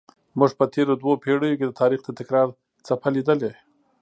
موږ 0.39 0.51
په 0.59 0.65
تېرو 0.73 0.93
دوو 1.01 1.13
پیړیو 1.23 1.57
کې 1.59 1.65
د 1.67 1.73
تاریخ 1.81 1.99
د 2.03 2.09
تکرار 2.19 2.47
څپه 2.87 3.09
لیدلې. 3.15 3.51